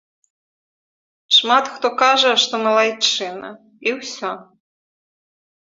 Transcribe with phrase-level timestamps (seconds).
[1.35, 3.49] Шмат хто кажа, што малайчына,
[3.89, 4.31] і ўсё.